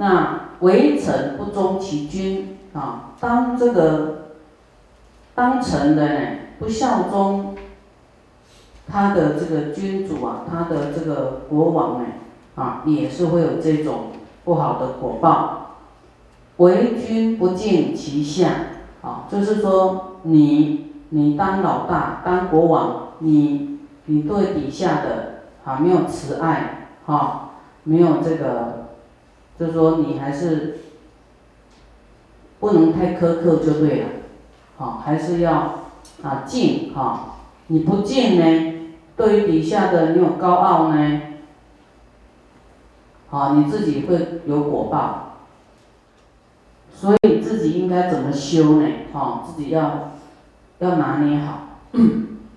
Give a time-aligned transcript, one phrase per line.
[0.00, 4.28] 那为臣不忠其君啊，当这个
[5.34, 6.20] 当臣的呢
[6.58, 7.54] 不效忠
[8.90, 12.06] 他的这个君主啊，他的这个国王呢
[12.54, 15.76] 啊，也是会有这种不好的果报。
[16.56, 18.48] 为君不敬其下
[19.02, 27.50] 啊，就是说你你当老大当国王，你你对底下的啊没有慈爱哈，
[27.84, 28.79] 没有这个。
[29.60, 30.78] 就说，你还是
[32.60, 34.08] 不能太苛刻就对了，
[34.78, 35.80] 好，还是要
[36.22, 37.36] 啊敬哈。
[37.66, 41.20] 你不敬呢，对于底下的你有高傲呢，
[43.28, 45.26] 好，你自己会有果报。
[46.94, 48.88] 所以自己应该怎么修呢？
[49.12, 50.12] 哈，自己要
[50.78, 51.68] 要拿捏好。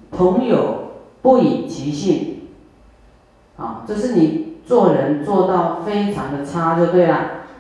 [0.10, 0.92] 朋友
[1.22, 2.48] 不以其信，
[3.58, 4.53] 啊，这是你。
[4.66, 7.18] 做人做到非常的差就对了，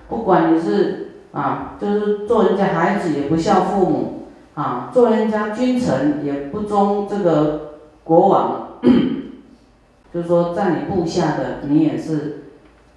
[0.08, 7.73] 不管你是啊，就是做人家孩子也不孝父母啊，做人家君臣也不忠这个
[8.04, 8.80] 国王，
[10.14, 12.44] 就是说在你部下的你也是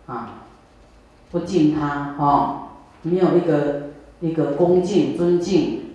[0.07, 0.43] 啊，
[1.33, 2.69] 不敬他哦，
[3.03, 5.95] 没有一个一个恭敬、尊敬、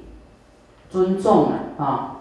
[0.89, 2.17] 尊重啊，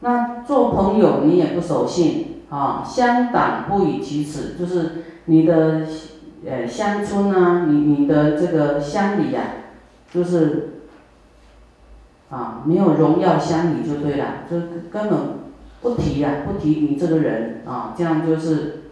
[0.00, 2.30] 那做朋友你也不守信。
[2.54, 5.84] 啊，乡党不以其耻，就是你的
[6.46, 9.42] 呃乡村啊，你你的这个乡里呀，
[10.12, 10.84] 就是
[12.30, 14.56] 啊没有荣耀乡里就对了，就
[14.88, 15.18] 根本
[15.82, 18.84] 不提呀，不提你这个人啊，这样就是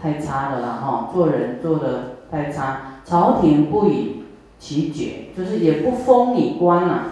[0.00, 4.22] 太差的了哈，做人做的太差，朝廷不以
[4.60, 7.02] 其爵，就是也不封你官呐，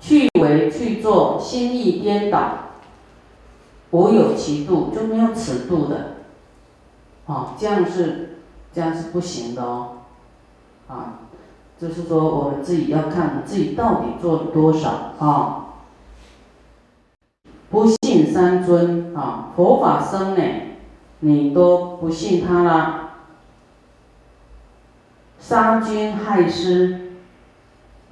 [0.00, 2.62] 去为去做，心意颠倒。
[3.90, 6.16] 我有其度，就没有尺度的，
[7.26, 8.40] 啊，这样是
[8.72, 9.98] 这样是不行的哦，
[10.88, 11.20] 啊，
[11.78, 15.62] 就是说我们自己要看自己到底做了多少啊。
[17.70, 20.42] 不信三尊啊，佛法僧呢，
[21.20, 23.10] 你都不信他了，
[25.38, 27.12] 杀君害师，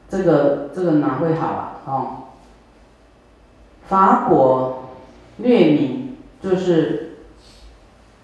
[0.09, 1.73] 这个这个哪会好啊？
[1.85, 2.17] 哦，
[3.89, 4.81] 法果。
[5.39, 7.17] 虐民就是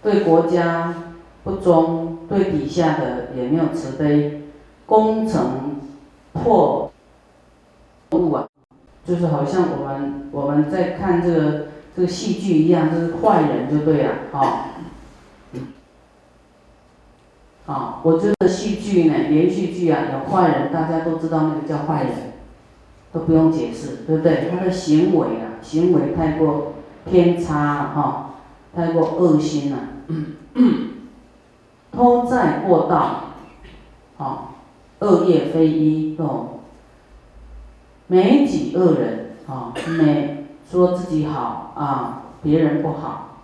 [0.03, 0.95] 对国家
[1.43, 4.43] 不忠，对底下的也没有慈悲，
[4.87, 5.81] 攻城
[6.33, 6.93] 破
[8.13, 8.47] 物啊，
[9.05, 11.67] 就是好像我们我们在看这个
[11.97, 14.71] 这个戏剧一样，就是坏人就对了，啊，
[17.67, 22.13] 啊，我觉得戏剧呢，连续剧啊，有坏人，大家都知道那个叫坏人，
[23.13, 24.49] 都不用解释，对不对？
[24.51, 26.75] 他的行为啊，行为太过。
[27.09, 28.31] 偏差哈，
[28.75, 29.79] 太过恶心了，
[31.93, 33.25] 偷债过道，
[34.17, 34.55] 好，
[34.99, 36.61] 恶业非一哦，
[38.07, 43.39] 没几恶人啊，没说自己好啊，别人不好，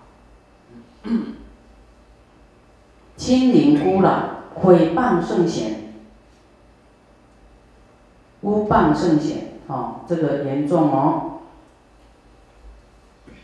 [3.17, 4.21] 亲邻孤老，
[4.55, 5.93] 毁谤圣贤，
[8.43, 11.33] 诬谤圣贤，哦，这个严重哦。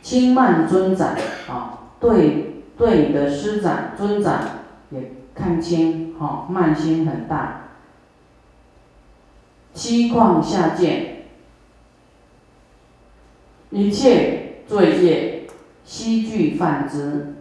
[0.02, 1.16] 轻慢尊长
[1.48, 4.42] 啊，对对你的师长尊长
[4.90, 7.68] 也看清哈，慢心很大。
[9.72, 11.26] 七况下贱，
[13.70, 15.46] 一切罪业
[15.84, 17.36] 悉具犯之，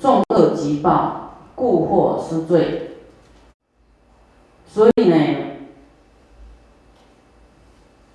[0.00, 2.96] 众恶极报，故获失罪。
[4.66, 5.21] 所以呢。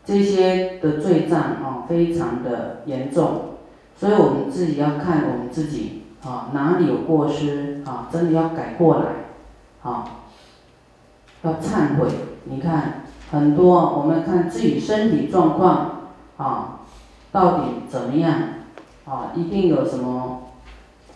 [0.08, 3.58] 这些的罪障啊，非常的严重，
[3.98, 9.06] 所以我们自己要看我们自己啊，哪里有过失啊，真的要改过来，
[9.84, 10.06] 啊，
[11.42, 12.08] 要忏悔。
[12.46, 16.80] 你看很多，我们看自己身体状况啊，
[17.34, 18.34] 到底怎么样
[19.06, 19.34] 啊？
[19.36, 20.44] 一定有什么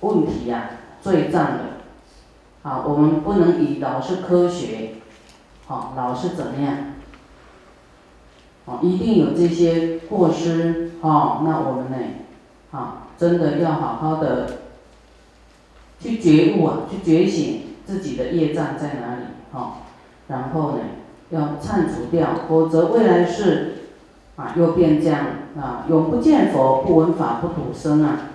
[0.02, 0.72] 问题呀？
[1.02, 4.96] 罪障的啊，我们不能以老是科学，
[5.66, 6.76] 好，老是怎么样？
[8.68, 11.98] 啊，一定有这些过失啊，那我们呢，
[12.72, 14.60] 啊，真的要好好的
[16.00, 19.82] 去觉悟啊，去觉醒自己的业障在哪里啊，
[20.28, 20.78] 然后呢，
[21.32, 23.78] 要忏除掉，否则未来是
[24.36, 25.26] 啊，又变这样
[25.60, 28.30] 啊，永不见佛，不闻法，不吐生啊，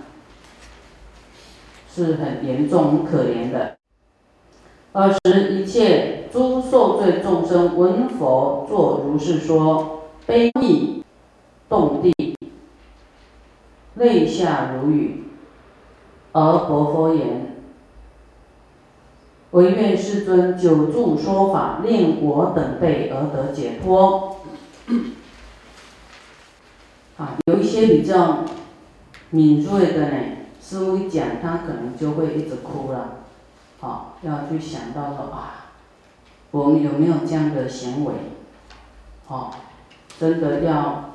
[1.88, 3.76] 是很严重、很可怜的。
[4.92, 9.92] 二十一切诸受罪众生闻佛作如是说。
[10.26, 11.04] 悲泣
[11.68, 12.12] 动地，
[13.94, 15.22] 泪下如雨，
[16.32, 17.56] 而佛佛言：
[19.52, 24.38] 唯愿世尊久住说法，令我等辈而得解脱。
[27.16, 28.44] 啊，有一些比较
[29.30, 30.18] 敏锐的呢，
[30.60, 33.18] 师傅一讲，他可能就会一直哭了。
[33.80, 35.66] 啊，要去想到说啊，
[36.50, 38.12] 我们有没有这样的行为？
[39.28, 39.50] 哦，
[40.18, 41.10] 真的要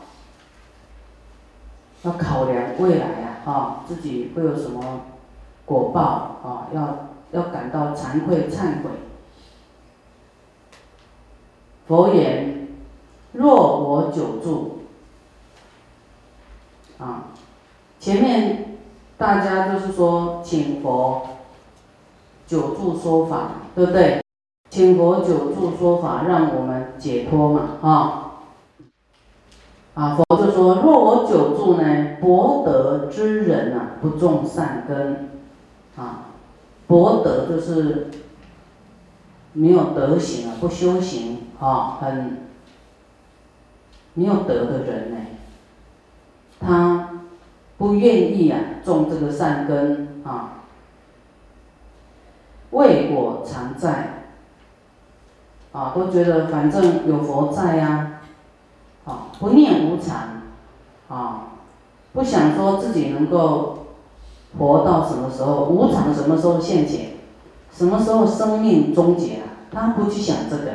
[2.04, 5.02] 要考量未来啊，啊，自己会有什么
[5.66, 6.02] 果报
[6.44, 6.68] 啊？
[6.74, 8.90] 要要感到惭愧忏悔。
[11.88, 12.68] 佛言：
[13.34, 14.84] 若我久住，
[16.98, 17.26] 啊，
[18.00, 18.78] 前面
[19.18, 21.28] 大家就是说请佛
[22.48, 24.22] 久住说法，对不对？
[24.70, 28.31] 请佛久住说法，让我们解脱嘛，啊，
[30.02, 35.30] 啊，佛就说：若我久住呢，博德之人啊，不种善根，
[35.96, 36.26] 啊，
[36.88, 38.08] 博德就是
[39.54, 42.38] 没有德行啊，不修行啊，很
[44.16, 45.18] 没有德的人呢，
[46.60, 47.22] 他
[47.78, 50.64] 不愿意啊，种这个善根啊，
[52.72, 54.18] 为果常在。
[55.74, 58.21] 啊，都觉得反正有佛在呀，啊，
[59.06, 60.42] 啊不念无常，
[61.10, 61.54] 啊，
[62.14, 63.88] 不想说自己能够
[64.58, 67.12] 活到什么时候，无常什么时候现前，
[67.72, 69.48] 什么时候生命终结啊？
[69.72, 70.72] 他不去想这个。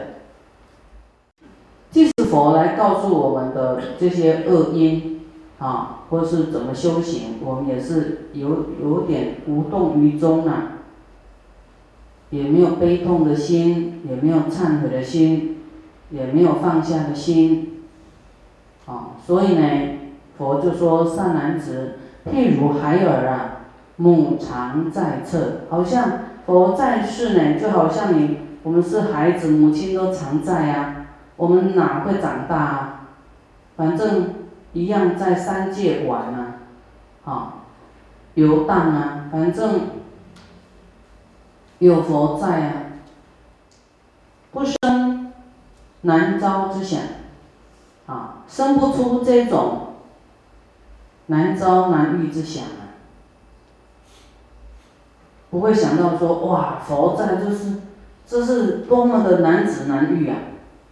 [1.91, 5.21] 即使佛来告诉我们的这些恶因，
[5.59, 10.73] 啊，或是怎么修行，我们也是有有点无动于衷啊。
[12.31, 15.59] 也没有悲痛的心，也没有忏悔的心，
[16.11, 17.76] 也没有放下的心，
[18.87, 19.99] 啊，所以呢，
[20.39, 23.67] 佛就说善男子，譬如孩儿啊，
[23.97, 26.13] 母常在侧，好像
[26.47, 31.07] 佛在世呢，就好像你我们是孩子，母亲都常在啊，
[31.37, 33.01] 我们哪会长大啊？
[33.77, 34.35] 反正
[34.73, 36.55] 一样在三界玩啊，
[37.25, 37.55] 啊，
[38.35, 39.81] 游荡啊，反正。
[41.79, 42.73] 有佛在啊，
[44.51, 45.31] 不生
[46.01, 46.99] 难招之想，
[48.07, 49.95] 啊，生不出这种
[51.27, 52.97] 难招难遇之想啊，
[55.51, 57.75] 不会想到说哇，佛在就是
[58.27, 60.37] 这是多么的难子难遇啊，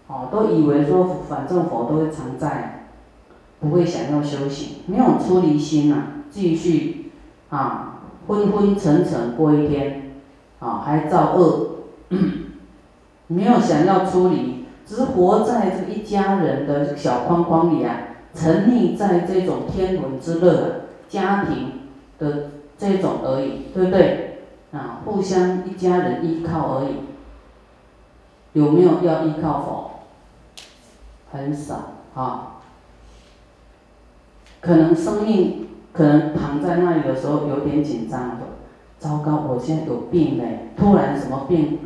[0.07, 2.87] 哦，都以为说反正佛都会常在，
[3.61, 7.13] 不会想要修行，没有出离心啊，继续
[7.51, 10.01] 啊昏昏沉沉过一天。
[10.61, 11.81] 啊，还造恶，
[13.29, 17.97] 没有想要出离，只是活在这一家人的小框框里啊，
[18.35, 20.71] 沉溺在这种天伦之乐、啊
[21.07, 21.83] 家庭
[22.19, 24.41] 的这种而已，对不对？
[24.73, 26.97] 啊，互相一家人依靠而已，
[28.55, 29.91] 有没有要依靠佛？
[31.31, 31.75] 很少
[32.15, 32.57] 啊，
[34.61, 38.47] 可能生命可能躺在那里的时候有点紧张的。
[38.99, 40.71] 糟糕，我现在有病嘞！
[40.77, 41.79] 突然什么病，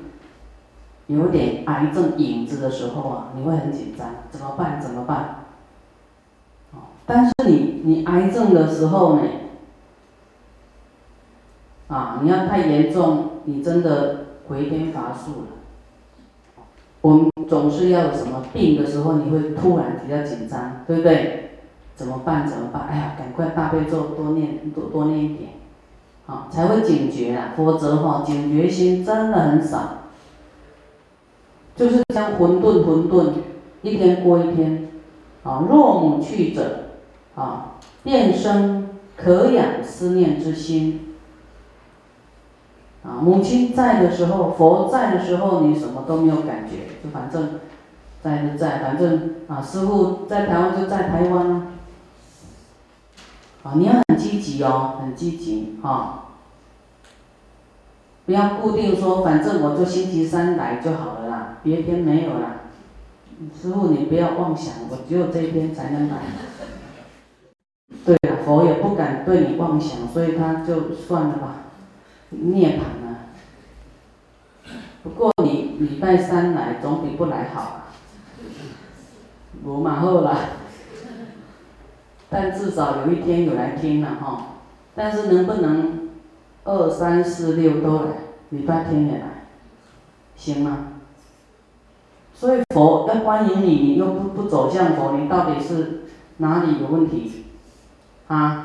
[1.08, 4.80] 有点癌症影子的时候啊，你会很紧张，怎么办？
[4.80, 5.34] 怎么办？
[7.06, 9.22] 但是你你癌症的时候呢，
[11.88, 15.46] 啊，你要太严重，你真的回天乏术了。
[17.00, 21.60] 我们总是要有什么病的时候，你会突然比较紧张，对不对？
[21.96, 22.46] 怎么办？
[22.46, 22.82] 怎么办？
[22.82, 25.50] 哎呀，赶快大悲咒多念多多念一点。
[26.26, 30.07] 啊，才会警觉啊，否则哈，警觉心真的很少，
[31.78, 33.32] 就是将混沌混沌，
[33.82, 34.88] 一天过一天，
[35.44, 36.88] 啊，若母去者，
[37.36, 41.14] 啊，便生可养思念之心，
[43.04, 47.60] 啊，母亲在的时候，佛在的时候，你什么都没有感觉，就反正
[48.20, 51.66] 在就在，反正啊，师傅在台湾就在台湾啊。
[53.62, 56.26] 啊，你要很积极哦，很积极哈，
[58.24, 61.17] 不要固定说，反正我就星期三来就好了，
[61.62, 62.56] 别天没有啦。
[63.60, 66.16] 师傅，你不要妄想，我只有这一天才能来。
[68.04, 71.54] 对啊，佛也不敢对你妄想，所以他就算了吧，
[72.30, 73.18] 涅槃了。
[75.02, 77.84] 不过你礼拜三来总比不来好啊，
[79.62, 80.36] 我马后了。
[82.30, 84.48] 但至少有一天有来听了哈，
[84.94, 86.10] 但是能不能
[86.64, 88.10] 二三四六都来，
[88.50, 89.46] 礼拜天也来，
[90.36, 90.78] 行吗？
[92.38, 96.04] 所以佛要欢迎你，你又不不走向佛，你到底是
[96.36, 97.46] 哪里有问题？
[98.28, 98.64] 啊？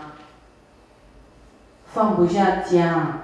[1.87, 3.21] 放不下家，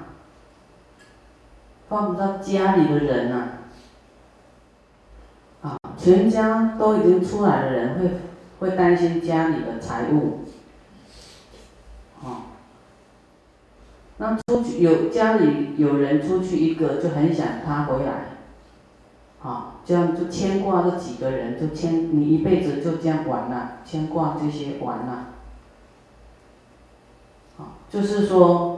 [1.88, 3.48] 放不下家里的人呐，
[5.64, 8.12] 啊，全家都已经出来的人会
[8.60, 10.46] 会担心家里的财务，
[12.24, 12.54] 啊，
[14.18, 18.38] 那出去有家里有人出去一个就很想他回来，
[19.42, 25.26] 啊，这样就牵挂这几个人就牵你一辈子就这样完了，牵挂这些完了，
[27.58, 28.76] 啊，就是说。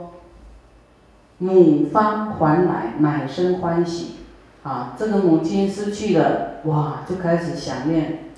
[1.38, 4.12] 母方还来，乃生欢喜，
[4.62, 8.30] 啊，这个母亲失去了，哇，就开始想念，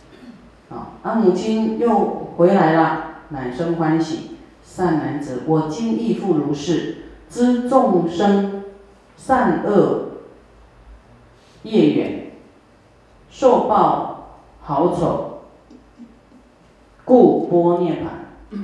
[0.71, 4.39] 啊，啊，母亲又回来了，乃生欢喜。
[4.65, 6.97] 善男子，我今亦复如是，
[7.29, 8.65] 知众生
[9.19, 10.13] 善恶
[11.63, 12.24] 业缘，
[13.35, 14.29] 受报
[14.63, 15.41] 好丑，
[17.05, 18.61] 故波涅盘。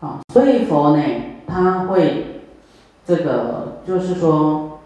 [0.00, 1.02] 啊，所以佛呢，
[1.46, 2.28] 他会。
[3.04, 4.78] 这个就是说，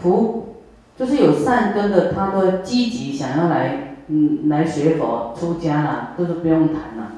[0.00, 0.62] 福
[0.96, 7.14] 就是有善根的，他都积极想要来，嗯，来学佛出家了，就是不用谈了，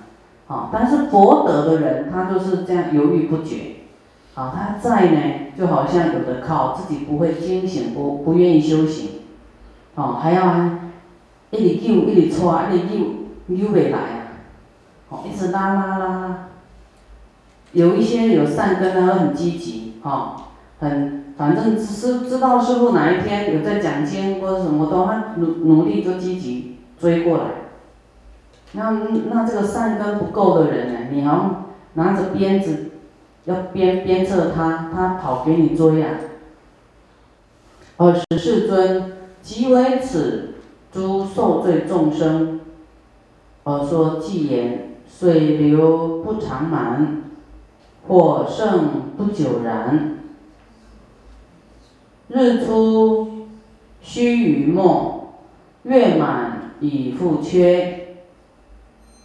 [0.47, 3.75] 啊，但是博得的人，他就是这样犹豫不决，
[4.35, 5.21] 啊，他在呢，
[5.57, 9.09] 就好像有的靠自己不会惊醒，不不愿意修行，
[9.95, 10.71] 哦，还要
[11.51, 14.27] 一直揪，一直拖，一直救，救不来啊，
[15.09, 16.49] 哦，一直拉拉拉。
[17.73, 20.37] 有一些有善根的很积极，哦，
[20.79, 27.45] 很反正只是知道师傅哪一天有在讲经或者什么的话，努努力就积极追过来。
[28.73, 28.91] 那
[29.31, 32.91] 那这个善根不够的人呢，你好像拿着鞭子
[33.45, 36.11] 要鞭鞭策他，他跑给你追啊。
[37.97, 40.55] 而十世尊即为此
[40.93, 42.61] 诸受罪众生，
[43.65, 47.23] 而说偈言：水流不常满。
[48.07, 50.19] 火盛不久燃，
[52.29, 53.47] 日出
[54.03, 55.25] 须臾没，
[55.85, 58.19] 月满已复缺。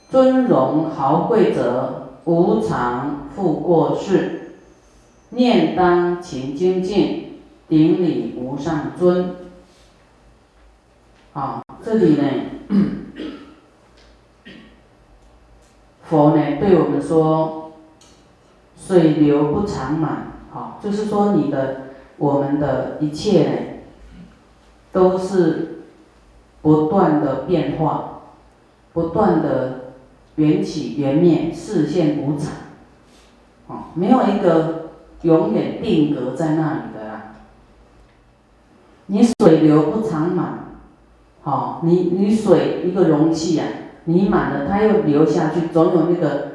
[0.09, 4.51] 尊荣豪贵者，无常复过世。
[5.29, 9.36] 念当勤精进，顶礼无上尊。
[11.33, 12.24] 好，这里呢，
[16.03, 17.55] 佛呢对我们说。
[18.75, 21.81] 水流不常满，好，就是说你的
[22.17, 23.51] 我们的一切呢，
[24.91, 25.83] 都是
[26.63, 28.21] 不断的变化，
[28.93, 29.78] 不断的
[30.39, 32.51] 缘起缘灭，视现无常，
[33.67, 34.89] 啊，没有一个
[35.22, 37.36] 永远定格在那里的啦。
[39.08, 40.77] 你水流不常满，
[41.43, 43.67] 好，你你水一个容器啊，
[44.05, 46.50] 你满了它又流下去，总有那个。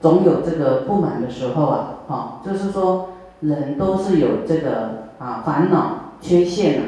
[0.00, 3.08] 总有这个不满的时候啊，哦，就是说
[3.40, 6.82] 人都是有这个啊烦恼缺陷啊。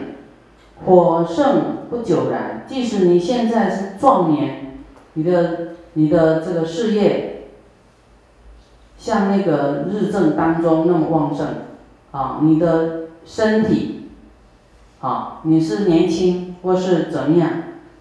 [0.87, 4.79] 火盛不久燃，即使你现在是壮年，
[5.15, 7.49] 你的你的这个事业
[8.97, 11.47] 像那个日正当中那么旺盛，
[12.13, 14.11] 啊，你的身体，
[15.01, 17.51] 啊，你是年轻或是怎么样，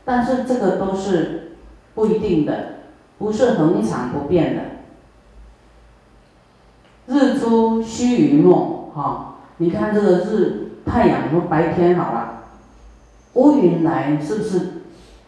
[0.03, 1.53] 但是这个都是
[1.95, 2.79] 不一定的，
[3.17, 4.61] 不是恒常不变的。
[7.07, 12.43] 日出须臾没，哈，你看这个日太阳说白天好了，
[13.33, 14.83] 乌云来是不是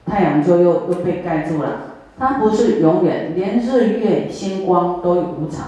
[0.06, 1.91] 太阳就又又被盖住了？
[2.22, 5.66] 它不是永远，连日月星光都有无常，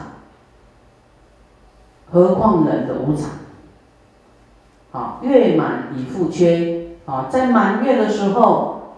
[2.12, 3.32] 何况人的无常？
[4.92, 8.98] 好，月满已复缺，啊，在满月的时候，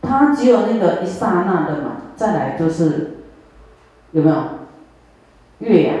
[0.00, 3.18] 它只有那个一刹那的满，再来就是
[4.12, 4.36] 有没有？
[5.58, 5.94] 月呀，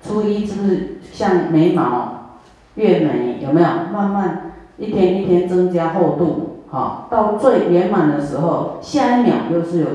[0.00, 2.36] 初一是不是像眉毛
[2.76, 3.40] 越美？
[3.42, 6.63] 有没有慢慢一天一天增加厚度？
[6.74, 9.86] 好，到最圆满的时候，下一秒又是有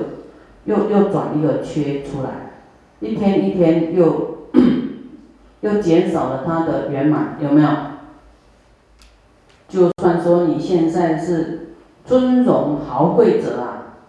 [0.64, 2.54] 又又转一个缺出来，
[3.02, 4.48] 一天一天又
[5.60, 7.70] 又减少了它的圆满，有没有？
[9.68, 11.74] 就算说你现在是
[12.06, 14.00] 尊荣豪贵者啊，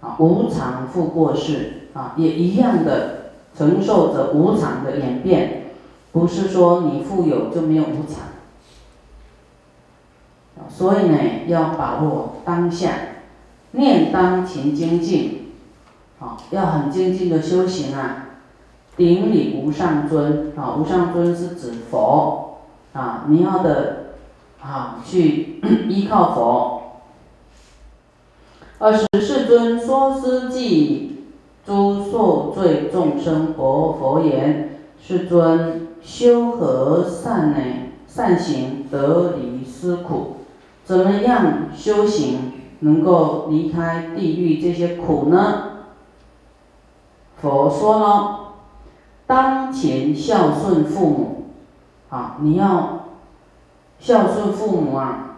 [0.00, 3.16] 啊无常复过世啊，也一样的。
[3.52, 5.72] 承受着无常的演变，
[6.12, 8.29] 不是说你富有就没有无常。
[10.68, 12.92] 所以呢，要把握当下，
[13.72, 15.52] 念当前精进，
[16.18, 18.26] 好，要很精进的修行啊。
[18.96, 22.58] 顶礼无上尊，啊，无上尊是指佛，
[22.92, 24.14] 啊，你要的，
[24.60, 26.82] 啊，去 依靠佛。
[28.78, 31.06] 二十世尊说思记。
[31.66, 37.58] 诸受罪众生，佛佛言：世尊，修何善呢？
[38.08, 40.38] 善行得离思苦，
[40.90, 45.84] 怎么样修行能够离开地狱这些苦呢？
[47.40, 48.54] 佛说了，
[49.24, 51.44] 当前孝顺父母，
[52.08, 53.06] 啊，你要
[54.00, 55.36] 孝顺父母啊，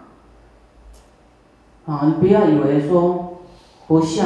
[1.85, 3.35] 啊，你不要以为说
[3.87, 4.25] 不孝，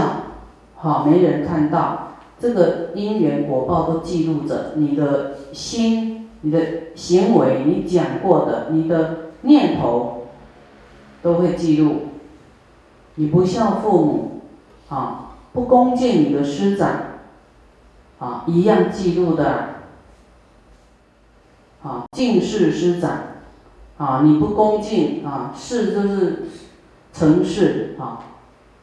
[0.77, 6.29] 好没人看到，这个因缘果报都记录着你的心。
[6.43, 6.61] 你的
[6.95, 10.16] 行为，你讲过的，你的念头，
[11.27, 12.03] 都会记录。
[13.17, 14.43] 你不孝父母，
[14.89, 16.89] 啊，不恭敬你的师长，
[18.21, 19.71] 啊，一样记录的。
[21.83, 23.11] 啊，敬事师长，
[23.99, 26.45] 啊，你不恭敬，啊，事就是
[27.13, 28.21] 成事，啊，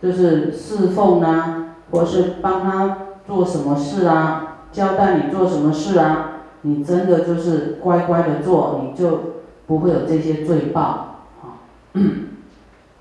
[0.02, 6.32] 就是侍奉啊，或是帮他做什么事啊，交代你做什么事啊。
[6.66, 9.20] 你真的就是乖乖的做，你就
[9.66, 10.82] 不会有这些罪报，
[11.42, 11.60] 啊，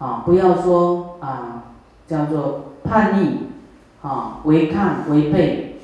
[0.02, 1.62] 啊，不要说啊，
[2.08, 3.46] 叫做叛逆，
[4.02, 5.78] 啊，违抗、违背，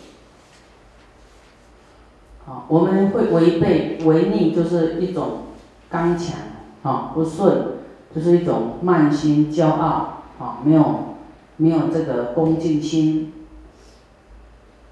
[2.44, 5.42] 啊，我们会违背、违逆，就是一种
[5.88, 6.34] 刚强，
[6.82, 7.76] 啊，不顺，
[8.12, 11.14] 就是一种慢心、骄傲，啊，没有
[11.58, 13.32] 没有这个恭敬心，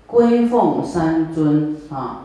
[0.06, 2.23] 归奉三尊，啊。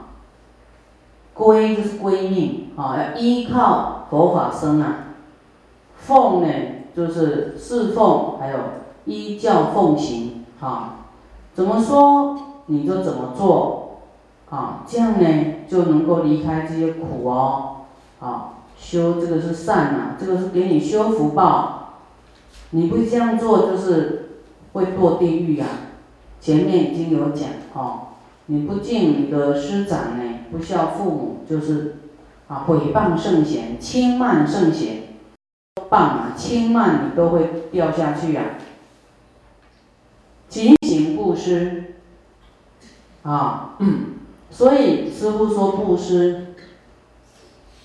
[1.34, 5.15] 归就是归命啊，要依靠佛法僧啊。
[5.98, 6.48] 奉呢
[6.95, 8.57] 就是侍奉，还有
[9.05, 11.05] 依教奉行啊。
[11.53, 14.01] 怎么说你就怎么做
[14.50, 15.27] 啊，这样呢
[15.67, 17.77] 就能够离开这些苦哦。
[18.19, 21.77] 啊，修这个是善呐，这个是给你修福报。
[22.71, 24.29] 你不这样做，就是
[24.74, 25.67] 会堕地狱啊。
[26.39, 28.00] 前面已经有讲哦。
[28.48, 31.95] 你不敬你的师长呢，不孝父母，就是
[32.48, 35.00] 啊毁谤圣贤，轻慢圣贤，
[35.91, 38.41] 谤啊轻慢你都会掉下去呀。
[40.49, 41.93] 勤行布施
[43.21, 43.75] 啊，
[44.49, 46.55] 所以师傅说布施，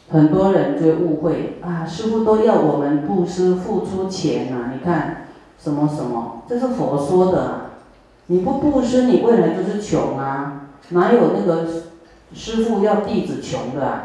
[0.09, 5.27] 很多人就误会啊，师傅都要我们布施付出钱啊，你看
[5.59, 7.67] 什么什么，这是佛说的。
[8.29, 10.71] 你不布施，你未来就是穷啊！
[10.89, 11.69] 哪有那个
[12.35, 14.03] 师傅要弟子穷的啊？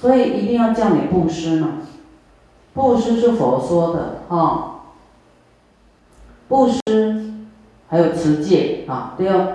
[0.00, 1.78] 所以一定要叫你布施呢。
[2.74, 4.66] 布施是佛说的啊。
[6.48, 7.34] 布施
[7.88, 9.48] 还有持戒啊，都要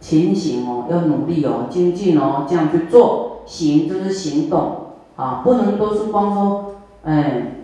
[0.00, 3.42] 勤行哦，要努力哦，精进哦，这样去做。
[3.46, 7.58] 行就是行动啊，不能都是光说哎，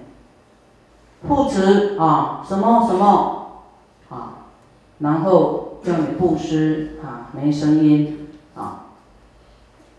[1.26, 3.64] 护持啊，什么什么
[4.08, 4.46] 啊。
[5.00, 8.86] 然后叫你布施啊，没声音啊，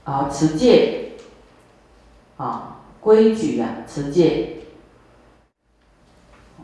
[0.05, 1.15] 啊持戒
[2.37, 4.62] 啊规矩呀持戒，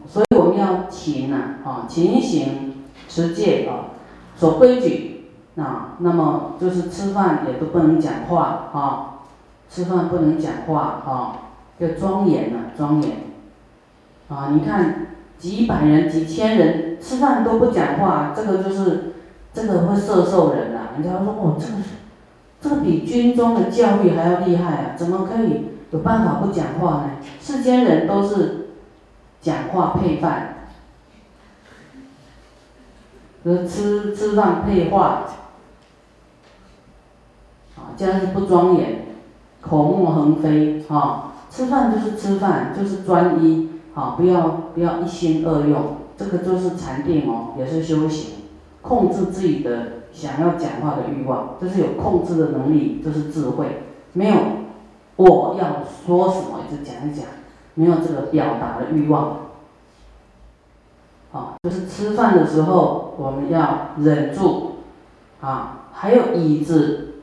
[0.07, 2.73] 所以我们要勤呐啊勤行
[3.07, 3.95] 持戒啊
[4.37, 9.19] 守规矩啊，那么就是吃饭也都不能讲话啊，
[9.69, 13.11] 吃饭不能讲话啊，要庄严呐庄严
[14.29, 15.05] 啊，你看。
[15.39, 19.13] 几百人、几千人吃饭都不讲话，这个就是
[19.53, 20.89] 这个会摄受人呐。
[20.97, 21.89] 人家说哦，这个是
[22.59, 27.11] 这个比军中的教育还要厉害啊，怎么可以有办法不讲话呢？
[27.39, 28.68] 世间人都是
[29.41, 30.69] 讲话配饭，
[33.43, 35.25] 和吃吃饭配话，
[37.75, 39.07] 啊，这样是不庄严，
[39.61, 41.33] 口沫横飞啊。
[41.49, 43.69] 吃饭就是吃饭，就是专一。
[43.95, 48.43] 啊，不要不要一心二用，这个就是禅定哦，也是修行，
[48.81, 53.83] 控制自己的想要讲话的欲望，这是有控制的能力，这是智慧。
[54.13, 54.35] 没有
[55.17, 57.25] 我要说什么就讲一讲，
[57.79, 59.37] 没有这个表达的欲望。
[61.31, 64.81] 啊，就是吃饭的时候我们要忍住。
[65.39, 67.13] 啊，还有椅子，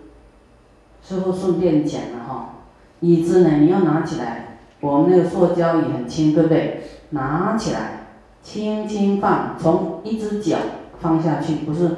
[1.06, 2.54] 师傅顺便讲了哈，
[3.00, 4.58] 椅子呢你要拿起来。
[4.80, 6.82] 我们那个塑胶也很轻，对不对？
[7.10, 8.06] 拿起来，
[8.42, 10.56] 轻轻放，从一只脚
[11.00, 11.90] 放下去，不是，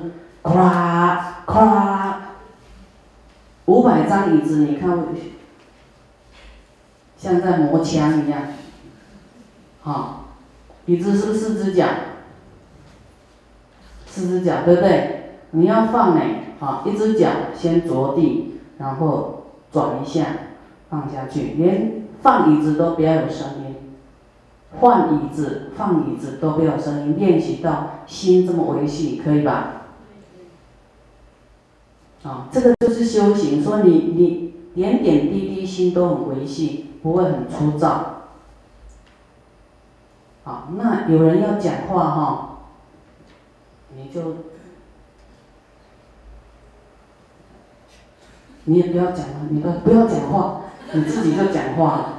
[0.43, 2.15] 咵咵，
[3.67, 4.91] 五百张椅子，你看，
[7.19, 8.43] 像在磨枪一样，
[9.83, 10.25] 好，
[10.87, 11.87] 椅子是四只脚，
[14.07, 15.35] 四只脚，对不对？
[15.51, 16.23] 你要放呢，
[16.61, 20.27] 好，一只脚先着地，然后转一下，
[20.89, 21.99] 放下去，连。
[22.21, 23.77] 放椅子都不要有声音，
[24.81, 29.83] 换椅子、放椅子都不要有声音，练习到心这么维系，可以吧？
[32.25, 33.63] 啊，这个就是修行。
[33.63, 38.17] 说你你点点滴滴心都很维系，不会很粗糙。
[40.45, 42.59] 好，那有人要讲话哈，
[43.97, 44.35] 你就
[48.65, 50.61] 你也不要讲了，你不不要讲话，
[50.93, 52.19] 你自己就讲话。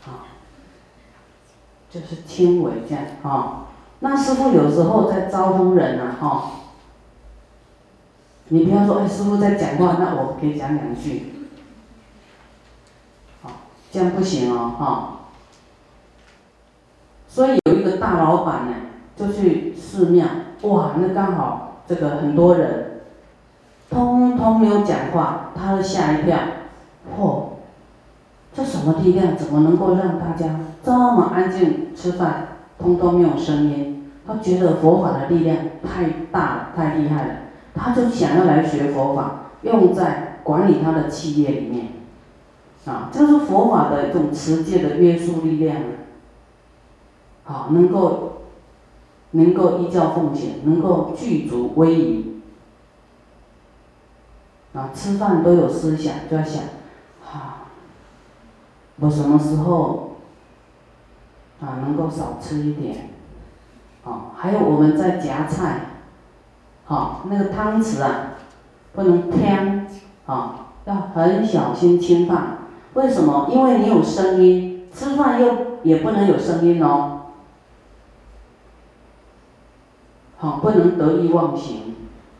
[0.00, 0.26] 好，
[1.88, 3.66] 就是听我这样啊。
[4.00, 6.50] 那师傅有时候在招呼人啊，哈。
[8.48, 11.41] 你不要说，哎，师傅在讲话，那我可以讲两句。
[13.92, 15.08] 这样不行哦，哈。
[17.28, 18.74] 所以有一个大老板呢，
[19.14, 20.26] 就去寺庙，
[20.62, 23.02] 哇，那刚好这个很多人，
[23.90, 26.38] 通通没有讲话，他都吓一跳，
[27.18, 27.44] 嚯，
[28.54, 29.36] 这什么力量？
[29.36, 34.10] 怎么能够让大家这么安静吃饭，通通没有声音？
[34.26, 37.34] 他觉得佛法的力量太大了，太厉害了，
[37.74, 41.88] 他就想要来学佛法，用在管理他的企业里面，
[42.84, 45.82] 啊，这是佛法的一种持戒的约束力量啊。
[47.44, 48.42] 好，能够
[49.32, 52.40] 能够依教奉行，能够具足威仪，
[54.74, 56.62] 啊，吃饭都有思想，就要想，
[57.24, 57.66] 啊，
[59.00, 60.16] 我什么时候
[61.60, 63.10] 啊能够少吃一点，
[64.04, 65.80] 啊，还有我们在夹菜，
[66.84, 68.34] 好，那个汤匙啊
[68.92, 69.88] 不能偏，
[70.26, 72.58] 啊，要很小心轻放，
[72.94, 73.48] 为什么？
[73.50, 75.48] 因为你有声音，吃饭又
[75.82, 77.20] 也不能有声音哦。
[80.36, 81.94] 好，不能得意忘形，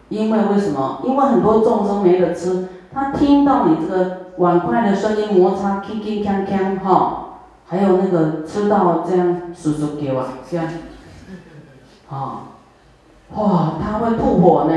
[0.08, 1.00] 因为为什么？
[1.04, 10.66] 因为很多众生没得吃，他听到你这个碗筷的声音摩擦，铿铿锵锵，哈，还有那个吃到这样叔叔给啊，这样，
[12.10, 12.48] 啊，
[13.34, 14.74] 哇，他会吐火呢，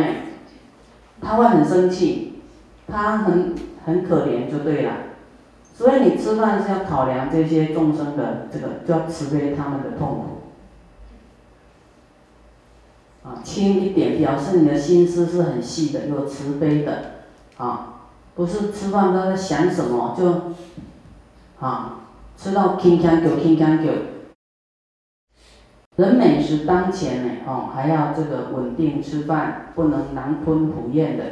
[1.19, 2.43] 他会很生气，
[2.87, 4.91] 他很很可怜就对了，
[5.77, 10.23] 所以你吃饭是要考量这些众生的这个，就要慈悲他们的痛苦。
[13.27, 17.25] 啊，轻一点，表示你的心思是很细的，有慈悲的，
[17.57, 18.03] 啊，
[18.35, 20.53] 不是吃饭都在想什么就，
[21.59, 22.05] 啊，
[22.37, 23.91] 吃到轻香酒，轻香酒。
[25.97, 31.23] 人美食当前呢，哦，还要这个稳定吃饭，不能狼吞虎咽的。